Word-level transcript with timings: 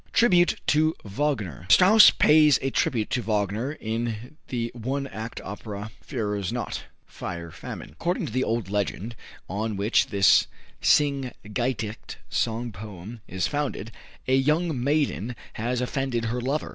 Tribute 0.13 0.59
to 0.65 0.95
Wagner. 1.05 1.67
Strauss 1.69 2.09
pays 2.09 2.57
a 2.63 2.71
tribute 2.71 3.11
to 3.11 3.21
Wagner 3.21 3.73
in 3.73 4.35
the 4.47 4.71
one 4.73 5.05
act 5.05 5.39
opera, 5.41 5.91
"Feuersnot" 6.03 6.81
("Fire 7.05 7.51
Famine"). 7.51 7.91
According 7.91 8.25
to 8.25 8.31
the 8.31 8.43
old 8.43 8.67
legend 8.67 9.15
on 9.47 9.77
which 9.77 10.07
this 10.07 10.47
Sing 10.81 11.31
gedicht 11.53 12.15
(song 12.31 12.71
poem) 12.71 13.21
is 13.27 13.45
founded, 13.45 13.91
a 14.27 14.35
young 14.35 14.83
maiden 14.83 15.35
has 15.53 15.81
offended 15.81 16.25
her 16.25 16.41
lover. 16.41 16.69